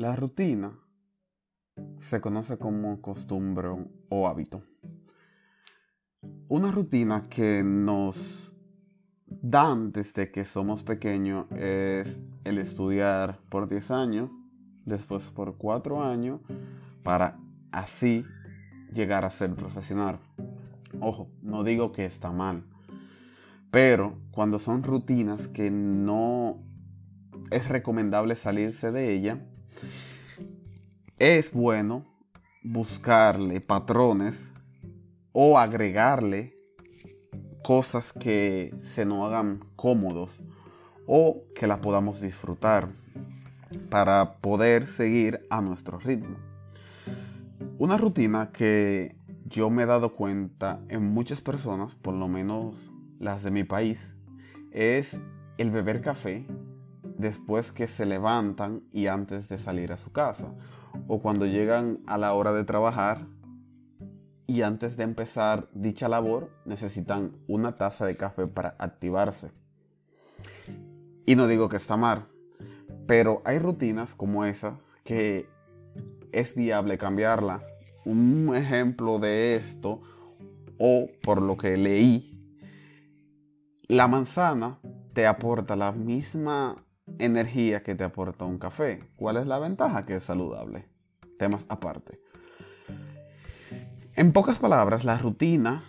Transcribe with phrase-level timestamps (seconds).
[0.00, 0.80] La rutina
[1.98, 3.68] se conoce como costumbre
[4.08, 4.62] o hábito.
[6.48, 8.56] Una rutina que nos
[9.26, 14.30] dan desde que somos pequeños es el estudiar por 10 años,
[14.86, 16.40] después por 4 años,
[17.04, 17.38] para
[17.70, 18.24] así
[18.94, 20.18] llegar a ser profesional.
[21.00, 22.64] Ojo, no digo que está mal,
[23.70, 26.64] pero cuando son rutinas que no
[27.50, 29.46] es recomendable salirse de ella,
[31.20, 32.06] es bueno
[32.64, 34.52] buscarle patrones
[35.32, 36.54] o agregarle
[37.62, 40.42] cosas que se nos hagan cómodos
[41.06, 42.88] o que la podamos disfrutar
[43.90, 46.38] para poder seguir a nuestro ritmo.
[47.78, 53.42] Una rutina que yo me he dado cuenta en muchas personas, por lo menos las
[53.42, 54.16] de mi país,
[54.72, 55.18] es
[55.58, 56.46] el beber café
[57.18, 60.54] después que se levantan y antes de salir a su casa
[61.08, 63.26] o cuando llegan a la hora de trabajar
[64.46, 69.52] y antes de empezar dicha labor necesitan una taza de café para activarse.
[71.24, 72.26] Y no digo que está mal,
[73.06, 75.48] pero hay rutinas como esa que
[76.32, 77.60] es viable cambiarla.
[78.04, 80.00] Un ejemplo de esto,
[80.78, 82.40] o por lo que leí,
[83.88, 84.80] la manzana
[85.12, 86.84] te aporta la misma
[87.20, 89.04] energía que te aporta un café.
[89.16, 90.02] ¿Cuál es la ventaja?
[90.02, 90.86] Que es saludable.
[91.38, 92.18] Temas aparte.
[94.14, 95.82] En pocas palabras, la rutina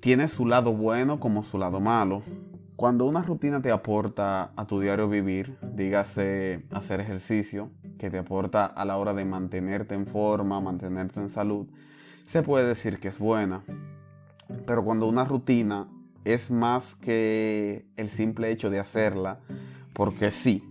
[0.00, 2.22] tiene su lado bueno como su lado malo.
[2.76, 8.64] Cuando una rutina te aporta a tu diario vivir, dígase hacer ejercicio, que te aporta
[8.64, 11.66] a la hora de mantenerte en forma, mantenerte en salud,
[12.26, 13.62] se puede decir que es buena.
[14.66, 15.88] Pero cuando una rutina
[16.24, 19.40] es más que el simple hecho de hacerla,
[19.92, 20.64] porque sí.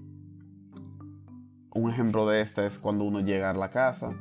[1.71, 4.11] Un ejemplo de esta es cuando uno llega a la casa,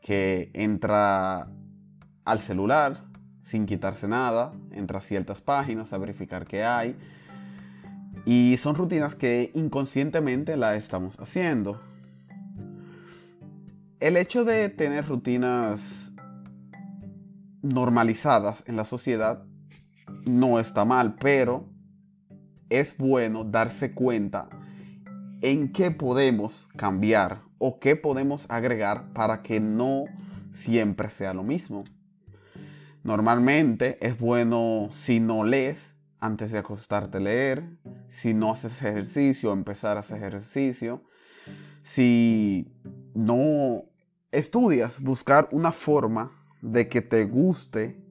[0.00, 1.50] que entra
[2.24, 2.96] al celular
[3.46, 6.96] sin quitarse nada, entra a ciertas páginas a verificar qué hay.
[8.24, 11.80] Y son rutinas que inconscientemente la estamos haciendo.
[14.00, 16.10] El hecho de tener rutinas
[17.62, 19.44] normalizadas en la sociedad
[20.24, 21.68] no está mal, pero
[22.70, 24.48] es bueno darse cuenta
[25.42, 30.04] en qué podemos cambiar o qué podemos agregar para que no
[30.50, 31.84] siempre sea lo mismo.
[33.02, 37.62] Normalmente es bueno si no lees antes de acostarte a leer,
[38.08, 41.04] si no haces ejercicio, empezar a hacer ejercicio,
[41.82, 42.72] si
[43.14, 43.82] no
[44.32, 48.05] estudias, buscar una forma de que te guste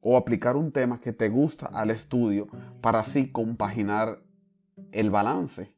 [0.00, 2.48] o aplicar un tema que te gusta al estudio
[2.80, 4.22] para así compaginar
[4.92, 5.74] el balance.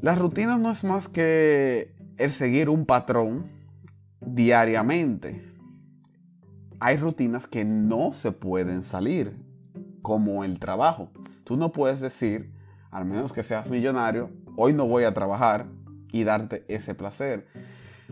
[0.00, 3.46] La rutina no es más que el seguir un patrón
[4.20, 5.42] diariamente.
[6.80, 9.36] Hay rutinas que no se pueden salir,
[10.02, 11.10] como el trabajo.
[11.44, 12.54] Tú no puedes decir,
[12.90, 15.66] al menos que seas millonario, hoy no voy a trabajar
[16.12, 17.46] y darte ese placer.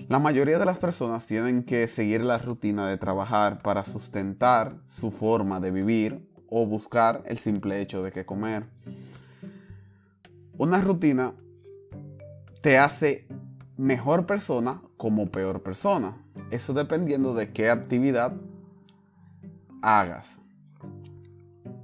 [0.08, 5.10] La mayoría de las personas tienen que seguir la rutina de trabajar para sustentar su
[5.10, 8.64] forma de vivir o buscar el simple hecho de que comer.
[10.56, 11.34] Una rutina
[12.62, 13.28] te hace
[13.76, 16.16] mejor persona como peor persona.
[16.50, 18.32] Eso dependiendo de qué actividad
[19.82, 20.38] hagas.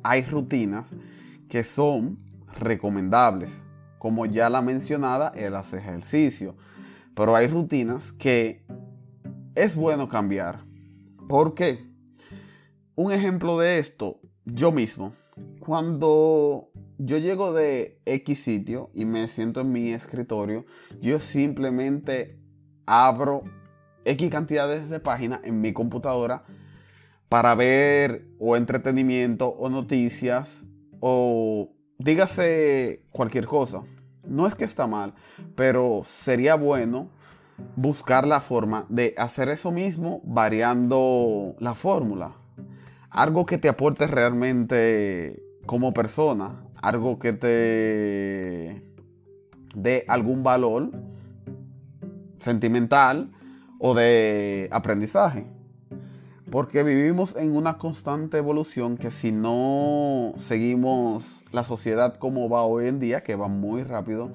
[0.02, 0.86] Hay rutinas
[1.50, 2.16] que son
[2.58, 3.64] recomendables,
[3.98, 6.56] como ya la mencionada, el hacer ejercicio
[7.14, 8.64] pero hay rutinas que
[9.54, 10.60] es bueno cambiar.
[11.28, 11.78] ¿Por qué?
[12.96, 15.12] Un ejemplo de esto, yo mismo.
[15.60, 20.64] Cuando yo llego de X sitio y me siento en mi escritorio,
[21.00, 22.38] yo simplemente
[22.86, 23.44] abro
[24.04, 26.44] X cantidades de páginas en mi computadora
[27.28, 30.62] para ver o entretenimiento o noticias
[31.00, 33.82] o dígase cualquier cosa
[34.26, 35.14] no es que está mal,
[35.54, 37.08] pero sería bueno
[37.76, 42.34] buscar la forma de hacer eso mismo variando la fórmula.
[43.10, 48.82] Algo que te aporte realmente como persona, algo que te
[49.74, 50.90] dé algún valor
[52.38, 53.30] sentimental
[53.80, 55.46] o de aprendizaje.
[56.54, 62.86] Porque vivimos en una constante evolución que si no seguimos la sociedad como va hoy
[62.86, 64.30] en día, que va muy rápido,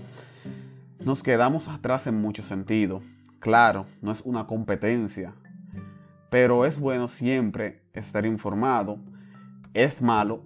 [1.06, 3.02] nos quedamos atrás en mucho sentido.
[3.40, 5.34] Claro, no es una competencia,
[6.30, 9.00] pero es bueno siempre estar informado.
[9.74, 10.44] Es malo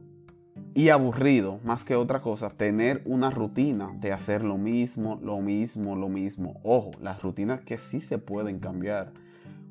[0.76, 5.96] y aburrido, más que otra cosa, tener una rutina de hacer lo mismo, lo mismo,
[5.96, 6.62] lo mismo.
[6.62, 9.12] Ojo, las rutinas que sí se pueden cambiar,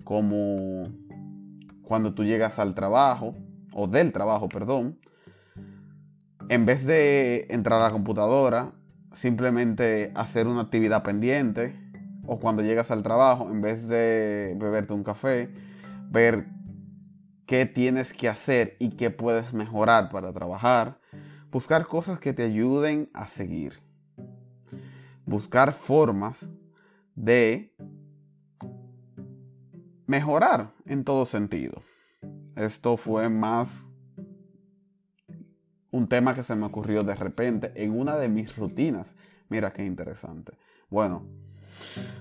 [0.02, 0.88] como
[1.84, 3.34] cuando tú llegas al trabajo,
[3.72, 4.98] o del trabajo, perdón,
[6.48, 8.72] en vez de entrar a la computadora,
[9.10, 11.74] simplemente hacer una actividad pendiente,
[12.26, 15.52] o cuando llegas al trabajo, en vez de beberte un café,
[16.10, 16.46] ver
[17.46, 21.00] qué tienes que hacer y qué puedes mejorar para trabajar.
[21.50, 23.82] Buscar cosas que te ayuden a seguir.
[25.26, 26.48] Buscar formas
[27.14, 27.74] de
[30.12, 31.82] mejorar en todo sentido.
[32.54, 33.86] Esto fue más
[35.90, 39.14] un tema que se me ocurrió de repente en una de mis rutinas.
[39.48, 40.52] Mira qué interesante.
[40.90, 41.26] Bueno,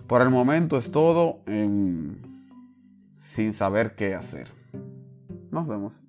[0.08, 1.44] por el momento es todo
[3.20, 4.48] sin saber qué hacer.
[5.52, 6.00] Nos vemos.